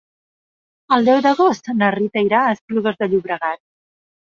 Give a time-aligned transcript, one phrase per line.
[0.97, 3.67] El deu d'agost na Rita irà a Esplugues de Llobregat.